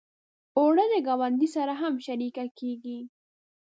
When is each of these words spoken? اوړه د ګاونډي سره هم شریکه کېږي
اوړه 0.57 0.85
د 0.91 0.95
ګاونډي 1.07 1.47
سره 1.55 1.73
هم 1.81 1.93
شریکه 2.05 2.45
کېږي 2.59 2.99